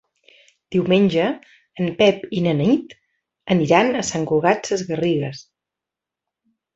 [0.75, 1.25] Diumenge
[1.83, 2.95] en Pep i na Nit
[3.57, 5.43] aniran a Sant Cugat Sesgarrigues.